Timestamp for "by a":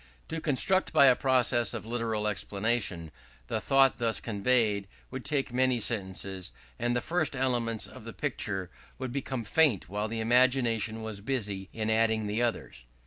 0.93-1.15